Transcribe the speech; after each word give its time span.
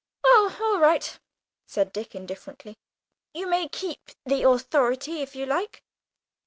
"Oh, 0.23 0.57
all 0.59 0.79
right," 0.79 1.19
said 1.67 1.93
Dick 1.93 2.15
indifferently, 2.15 2.75
"you 3.35 3.45
may 3.45 3.69
keep 3.69 4.09
the 4.25 4.49
authority 4.49 5.21
if 5.21 5.35
you 5.35 5.45
like." 5.45 5.83